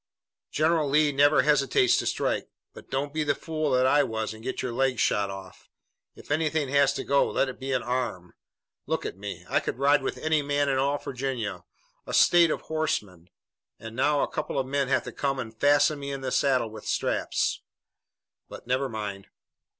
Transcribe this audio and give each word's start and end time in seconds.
"General 0.49 0.89
Lee 0.89 1.11
never 1.11 1.43
hesitates 1.43 1.95
to 1.97 2.07
strike. 2.07 2.49
But 2.73 2.89
don't 2.89 3.13
be 3.13 3.23
the 3.23 3.35
fool 3.35 3.69
that 3.73 3.85
I 3.85 4.01
was 4.01 4.33
and 4.33 4.41
get 4.41 4.63
your 4.63 4.71
leg 4.73 4.97
shot 4.97 5.29
off. 5.29 5.69
If 6.15 6.31
anything 6.31 6.69
has 6.69 6.91
to 6.93 7.03
go, 7.03 7.29
let 7.29 7.49
it 7.49 7.59
be 7.59 7.71
an 7.71 7.83
arm. 7.83 8.33
Look 8.87 9.05
at 9.05 9.15
me. 9.15 9.45
I 9.47 9.59
could 9.59 9.77
ride 9.77 10.01
with 10.01 10.17
any 10.17 10.41
man 10.41 10.69
in 10.69 10.79
all 10.79 10.97
Virginia, 10.97 11.65
a 12.07 12.15
state 12.15 12.49
of 12.49 12.61
horsemen, 12.61 13.29
and 13.77 13.95
now 13.95 14.21
a 14.21 14.27
couple 14.31 14.57
of 14.57 14.65
men 14.65 14.87
have 14.87 15.03
to 15.03 15.11
come 15.11 15.37
and 15.37 15.55
fasten 15.55 15.99
me 15.99 16.09
in 16.11 16.21
the 16.21 16.31
saddle 16.31 16.71
with 16.71 16.87
straps. 16.87 17.61
But 18.49 18.65
never 18.65 18.89
mind." 18.89 19.27